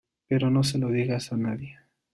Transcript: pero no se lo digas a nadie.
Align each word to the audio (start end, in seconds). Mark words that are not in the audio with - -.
pero 0.27 0.49
no 0.49 0.63
se 0.63 0.79
lo 0.79 0.89
digas 0.89 1.31
a 1.31 1.37
nadie. 1.37 1.77